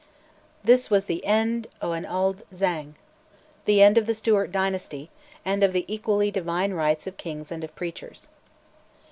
This 0.63 0.89
was 0.89 1.05
"the 1.05 1.23
end 1.27 1.67
o' 1.79 1.91
an 1.91 2.07
auld 2.07 2.41
sang," 2.51 2.95
the 3.65 3.83
end 3.83 3.99
of 3.99 4.07
the 4.07 4.15
Stuart 4.15 4.51
dynasty, 4.51 5.11
and 5.45 5.61
of 5.63 5.73
the 5.73 5.85
equally 5.87 6.31
"divine 6.31 6.73
rights" 6.73 7.05
of 7.05 7.17
kings 7.17 7.51
and 7.51 7.63
of 7.63 7.75
preachers. 7.75 8.29